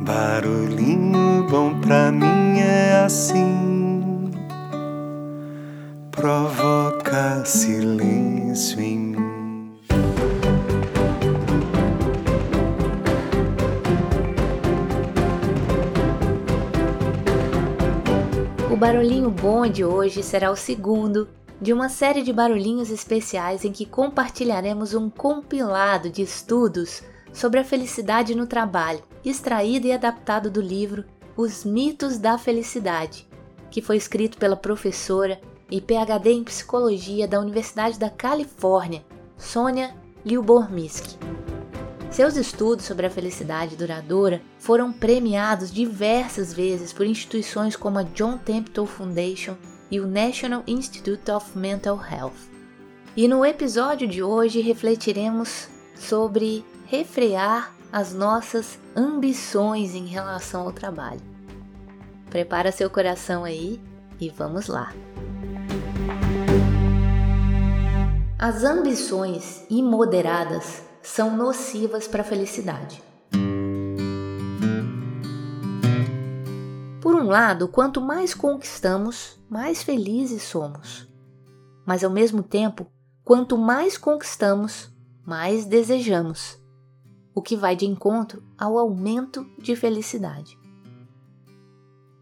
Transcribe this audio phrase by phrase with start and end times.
[0.00, 4.30] Barulhinho bom pra mim é assim,
[6.12, 9.78] provoca silêncio em mim.
[18.70, 21.28] O barulhinho bom de hoje será o segundo
[21.60, 27.02] de uma série de barulhinhos especiais em que compartilharemos um compilado de estudos
[27.32, 31.04] sobre a felicidade no trabalho, extraído e adaptado do livro
[31.36, 33.26] Os Mitos da Felicidade,
[33.70, 35.40] que foi escrito pela professora
[35.70, 39.04] e PhD em psicologia da Universidade da Califórnia,
[39.36, 41.16] Sônia Liubormisky.
[42.10, 48.38] Seus estudos sobre a felicidade duradoura foram premiados diversas vezes por instituições como a John
[48.38, 49.56] Templeton Foundation
[49.90, 52.48] e o National Institute of Mental Health.
[53.14, 61.22] E no episódio de hoje refletiremos sobre refrear as nossas ambições em relação ao trabalho.
[62.28, 63.80] Prepara seu coração aí
[64.20, 64.92] e vamos lá.
[68.38, 73.02] As ambições imoderadas são nocivas para a felicidade.
[77.00, 81.08] Por um lado, quanto mais conquistamos, mais felizes somos.
[81.86, 82.86] Mas ao mesmo tempo,
[83.24, 84.90] quanto mais conquistamos,
[85.24, 86.57] mais desejamos
[87.38, 90.58] o que vai de encontro ao aumento de felicidade.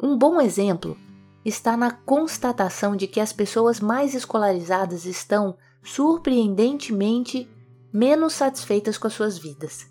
[0.00, 0.96] Um bom exemplo
[1.44, 7.50] está na constatação de que as pessoas mais escolarizadas estão, surpreendentemente,
[7.92, 9.90] menos satisfeitas com as suas vidas.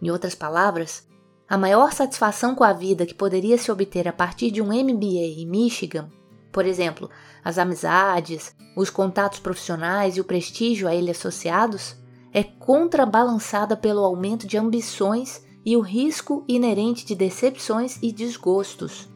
[0.00, 1.08] Em outras palavras,
[1.48, 5.40] a maior satisfação com a vida que poderia se obter a partir de um MBA
[5.40, 6.08] em Michigan,
[6.52, 7.10] por exemplo,
[7.42, 11.96] as amizades, os contatos profissionais e o prestígio a ele associados,
[12.32, 19.08] é contrabalançada pelo aumento de ambições e o risco inerente de decepções e desgostos.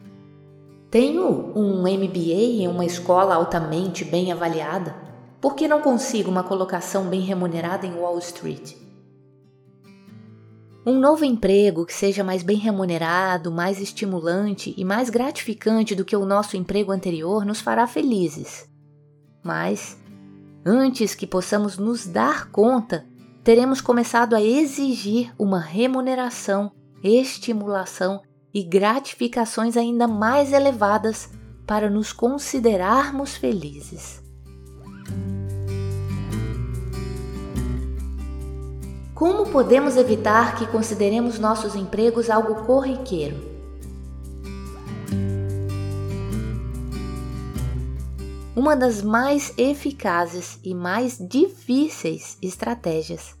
[0.89, 4.93] Tenho um MBA em uma escola altamente bem avaliada.
[5.39, 8.75] Por que não consigo uma colocação bem remunerada em Wall Street?
[10.85, 16.15] Um novo emprego que seja mais bem remunerado, mais estimulante e mais gratificante do que
[16.15, 18.67] o nosso emprego anterior nos fará felizes.
[19.43, 20.00] Mas,
[20.65, 23.05] antes que possamos nos dar conta
[23.43, 26.71] teremos começado a exigir uma remuneração,
[27.03, 28.21] estimulação
[28.53, 31.29] e gratificações ainda mais elevadas
[31.65, 34.21] para nos considerarmos felizes.
[39.15, 43.50] Como podemos evitar que consideremos nossos empregos algo corriqueiro?
[48.53, 53.33] Uma das mais eficazes e mais difíceis estratégias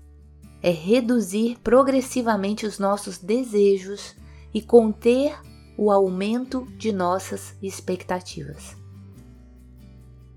[0.63, 4.15] é reduzir progressivamente os nossos desejos
[4.53, 5.37] e conter
[5.77, 8.77] o aumento de nossas expectativas.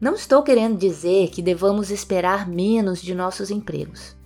[0.01, 4.17] Não estou querendo dizer que devamos esperar menos de nossos empregos.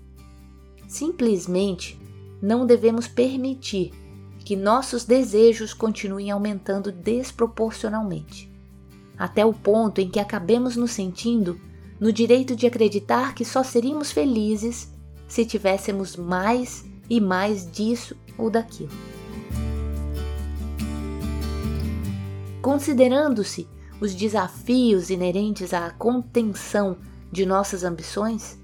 [0.89, 2.01] Simplesmente
[2.41, 3.93] não devemos permitir
[4.39, 8.48] que nossos desejos continuem aumentando desproporcionalmente
[9.19, 11.61] até o ponto em que acabemos nos sentindo
[11.99, 14.93] no direito de acreditar que só seríamos felizes
[15.27, 18.93] se tivéssemos mais e mais disso ou daquilo.
[22.63, 23.69] Considerando-se
[24.01, 26.97] os desafios inerentes à contenção
[27.33, 28.59] de nossas ambições,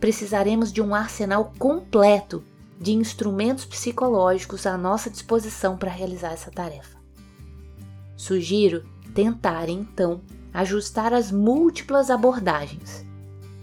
[0.00, 2.42] precisaremos de um arsenal completo
[2.80, 6.98] de instrumentos psicológicos à nossa disposição para realizar essa tarefa.
[8.16, 10.20] Sugiro tentar então
[10.52, 13.04] ajustar as múltiplas abordagens,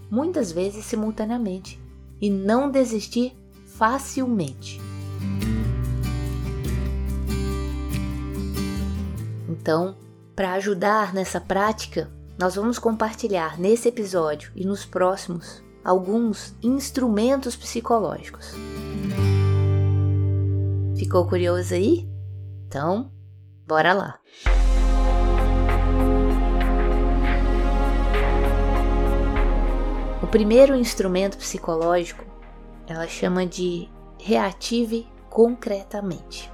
[0.09, 1.79] muitas vezes simultaneamente,
[2.19, 3.33] e não desistir
[3.65, 4.79] facilmente.
[9.49, 9.95] Então,
[10.35, 18.53] para ajudar nessa prática, nós vamos compartilhar nesse episódio e nos próximos alguns instrumentos psicológicos.
[20.97, 22.07] Ficou curioso aí?
[22.67, 23.11] Então,
[23.67, 24.60] bora lá!
[30.31, 32.23] Primeiro instrumento psicológico
[32.87, 36.49] ela chama de reative concretamente.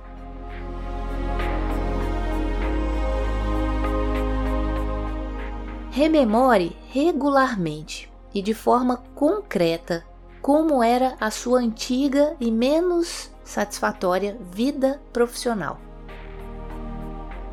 [5.91, 10.03] Rememore regularmente e de forma concreta
[10.41, 15.79] como era a sua antiga e menos satisfatória vida profissional.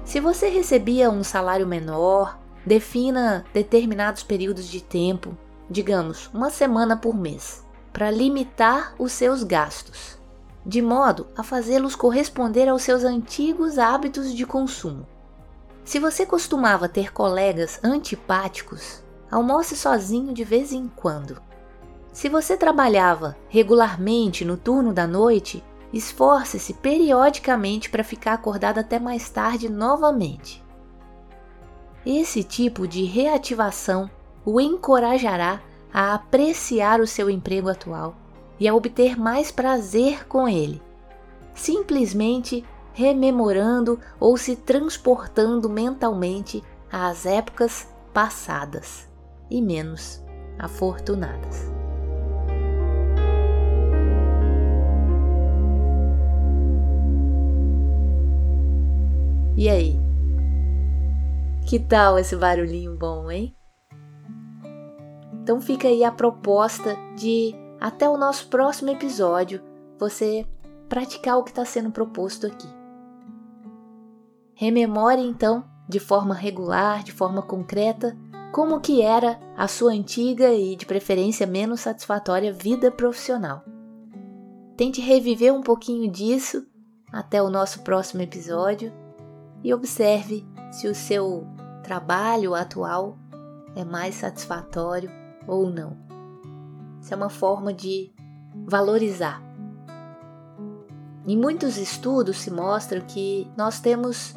[0.05, 5.37] Se você recebia um salário menor, defina determinados períodos de tempo
[5.75, 10.17] digamos, uma semana por mês, para limitar os seus gastos.
[10.67, 15.07] de modo a fazê-los corresponder aos seus antigos hábitos de consumo.
[15.85, 21.43] Se você costumava ter colegas antipáticos, almoce sozinho de vez em quando.
[22.13, 25.63] Se você trabalhava regularmente no turno da noite,
[25.93, 30.65] esforce-se periodicamente para ficar acordado até mais tarde novamente.
[32.07, 34.09] Esse tipo de reativação
[34.45, 35.61] o encorajará
[35.93, 38.15] a apreciar o seu emprego atual
[38.59, 40.83] e a obter mais prazer com ele,
[41.55, 49.09] simplesmente rememorando ou se transportando mentalmente às épocas passadas
[49.51, 50.23] e menos
[50.59, 51.73] afortunadas.
[59.57, 59.99] E aí?
[61.67, 63.55] Que tal esse barulhinho bom, hein?
[65.45, 69.61] Então fica aí a proposta de até o nosso próximo episódio
[69.99, 70.47] você
[70.89, 72.67] praticar o que está sendo proposto aqui.
[74.55, 78.17] Rememore então, de forma regular, de forma concreta,
[78.55, 83.63] como que era a sua antiga e de preferência menos satisfatória vida profissional.
[84.79, 86.67] Tente reviver um pouquinho disso
[87.13, 88.91] até o nosso próximo episódio
[89.63, 91.47] e observe se o seu
[91.83, 93.19] trabalho atual
[93.77, 95.97] é mais satisfatório ou não.
[97.01, 98.13] Isso é uma forma de
[98.67, 99.43] valorizar.
[101.27, 104.35] Em muitos estudos se mostra que nós temos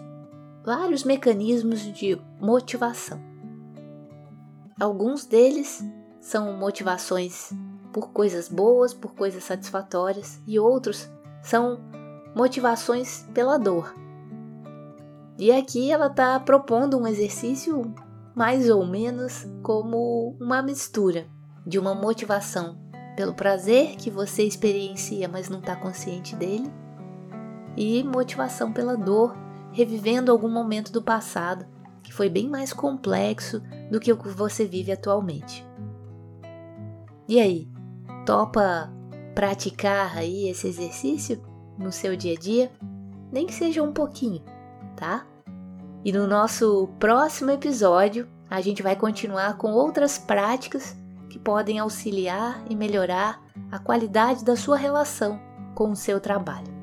[0.65, 3.21] vários mecanismos de motivação.
[4.79, 5.83] Alguns deles
[6.19, 7.51] são motivações
[7.91, 11.09] por coisas boas, por coisas satisfatórias, e outros
[11.41, 11.79] são
[12.35, 13.95] motivações pela dor.
[15.39, 17.93] E aqui ela está propondo um exercício
[18.37, 21.25] mais ou menos como uma mistura
[21.65, 22.77] de uma motivação
[23.15, 26.71] pelo prazer que você experiencia, mas não está consciente dele,
[27.75, 29.35] e motivação pela dor,
[29.71, 31.65] revivendo algum momento do passado
[32.03, 33.59] que foi bem mais complexo
[33.91, 35.67] do que o que você vive atualmente.
[37.27, 37.67] E aí,
[38.23, 38.93] topa
[39.33, 41.41] praticar aí esse exercício
[41.75, 42.71] no seu dia a dia?
[43.31, 44.43] Nem que seja um pouquinho,
[44.95, 45.25] tá?
[46.07, 50.95] E no nosso próximo episódio, a gente vai continuar com outras práticas
[51.29, 55.37] que podem auxiliar e melhorar a qualidade da sua relação
[55.75, 56.73] com o seu trabalho.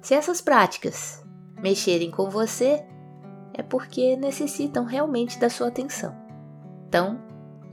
[0.00, 1.20] Se essas práticas
[1.60, 2.86] mexerem com você,
[3.52, 6.14] é porque necessitam realmente da sua atenção.
[6.88, 7.20] Então,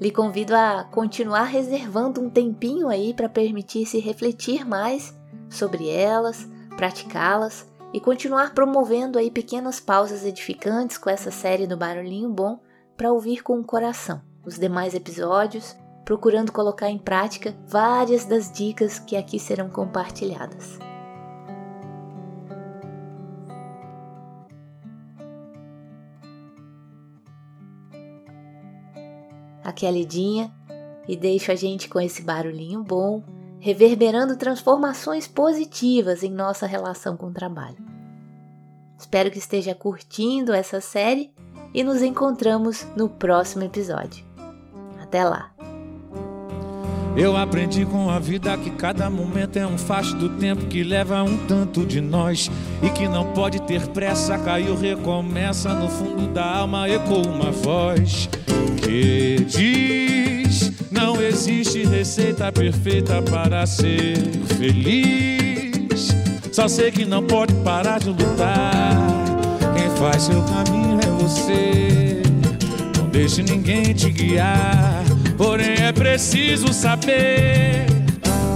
[0.02, 5.16] lhe convido a continuar reservando um tempinho aí para permitir-se refletir mais
[5.48, 12.30] sobre elas, praticá-las e continuar promovendo aí pequenas pausas edificantes com essa série do Barulhinho
[12.30, 12.60] Bom
[12.98, 15.76] para ouvir com o coração os demais episódios,
[16.06, 20.78] procurando colocar em prática várias das dicas que aqui serão compartilhadas.
[29.64, 30.54] Aqui é a Lidinha
[31.08, 33.24] e deixo a gente com esse barulhinho bom
[33.66, 37.78] reverberando transformações positivas em nossa relação com o trabalho.
[38.96, 41.32] Espero que esteja curtindo essa série
[41.74, 44.24] e nos encontramos no próximo episódio.
[45.02, 45.52] Até lá!
[47.18, 51.24] Eu aprendi com a vida que cada momento é um facho do tempo que leva
[51.24, 52.52] um tanto de nós
[52.84, 54.38] e que não pode ter pressa.
[54.38, 58.30] Caiu, recomeça no fundo da alma, ecoa uma voz
[58.84, 60.05] que diz:
[60.96, 64.18] Não existe receita perfeita para ser
[64.58, 66.16] feliz.
[66.54, 68.96] Só sei que não pode parar de lutar.
[69.76, 72.24] Quem faz seu caminho é você.
[72.98, 75.04] Não deixe ninguém te guiar.
[75.38, 77.86] Porém é preciso saber.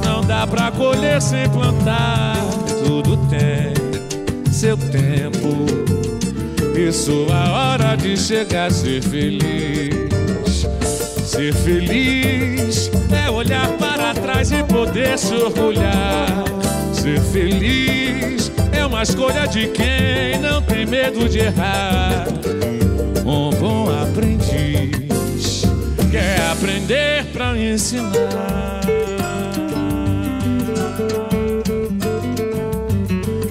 [0.05, 2.37] Não dá pra colher sem plantar.
[2.85, 3.73] Tudo tem
[4.49, 5.65] seu tempo.
[6.73, 10.09] E sua hora de chegar a ser feliz.
[11.39, 16.43] Ser feliz é olhar para trás e poder se orgulhar.
[16.91, 22.27] Ser feliz é uma escolha de quem não tem medo de errar.
[23.25, 25.63] Um bom aprendiz
[26.11, 28.81] quer aprender para ensinar.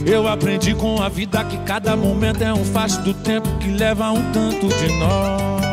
[0.04, 4.10] Eu aprendi com a vida que cada momento é um facho do tempo que leva
[4.10, 5.67] um tanto de nós.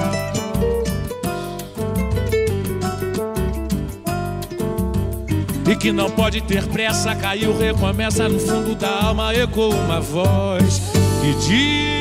[5.68, 10.82] E que não pode ter pressa, caiu, recomeça no fundo da alma, ecoa uma voz
[11.22, 11.95] que diz.